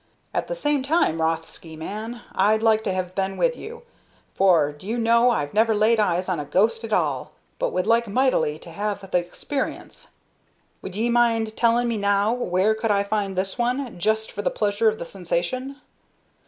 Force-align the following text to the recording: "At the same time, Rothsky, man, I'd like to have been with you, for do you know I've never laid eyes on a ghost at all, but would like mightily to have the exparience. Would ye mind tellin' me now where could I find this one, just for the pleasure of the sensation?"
"At 0.33 0.47
the 0.47 0.55
same 0.55 0.81
time, 0.81 1.21
Rothsky, 1.21 1.75
man, 1.77 2.21
I'd 2.33 2.63
like 2.63 2.83
to 2.85 2.91
have 2.91 3.13
been 3.13 3.37
with 3.37 3.55
you, 3.55 3.83
for 4.33 4.71
do 4.71 4.87
you 4.87 4.97
know 4.97 5.29
I've 5.29 5.53
never 5.53 5.75
laid 5.75 5.99
eyes 5.99 6.27
on 6.27 6.39
a 6.39 6.45
ghost 6.45 6.83
at 6.83 6.91
all, 6.91 7.33
but 7.59 7.71
would 7.71 7.85
like 7.85 8.07
mightily 8.07 8.57
to 8.57 8.71
have 8.71 9.01
the 9.01 9.07
exparience. 9.19 10.07
Would 10.81 10.95
ye 10.95 11.11
mind 11.11 11.55
tellin' 11.55 11.87
me 11.87 11.97
now 11.97 12.33
where 12.33 12.73
could 12.73 12.89
I 12.89 13.03
find 13.03 13.35
this 13.35 13.59
one, 13.59 13.99
just 13.99 14.31
for 14.31 14.41
the 14.41 14.49
pleasure 14.49 14.89
of 14.89 14.97
the 14.97 15.05
sensation?" 15.05 15.79